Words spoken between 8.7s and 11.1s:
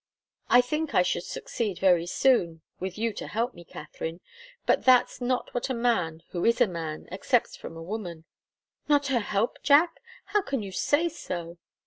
"Her help not her help, Jack? How can you say